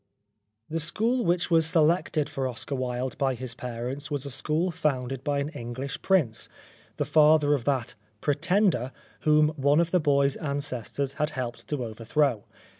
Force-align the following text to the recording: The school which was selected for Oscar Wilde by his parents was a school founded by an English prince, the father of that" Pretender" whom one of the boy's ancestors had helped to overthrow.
The 0.67 0.79
school 0.79 1.23
which 1.23 1.51
was 1.51 1.67
selected 1.67 2.27
for 2.27 2.47
Oscar 2.47 2.73
Wilde 2.73 3.15
by 3.19 3.35
his 3.35 3.53
parents 3.53 4.09
was 4.09 4.25
a 4.25 4.31
school 4.31 4.71
founded 4.71 5.23
by 5.23 5.37
an 5.37 5.49
English 5.49 6.01
prince, 6.01 6.49
the 6.95 7.05
father 7.05 7.53
of 7.53 7.65
that" 7.65 7.93
Pretender" 8.19 8.91
whom 9.25 9.49
one 9.57 9.79
of 9.79 9.91
the 9.91 9.99
boy's 9.99 10.37
ancestors 10.37 11.13
had 11.21 11.29
helped 11.29 11.67
to 11.67 11.85
overthrow. 11.85 12.45